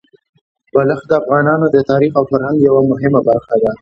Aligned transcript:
بلخ 0.73 0.99
د 1.09 1.11
افغانانو 1.21 1.65
د 1.71 1.77
تاریخ 1.89 2.11
او 2.19 2.23
فرهنګ 2.31 2.57
یوه 2.67 2.81
مهمه 2.91 3.21
برخه 3.29 3.55
ده. 3.61 3.69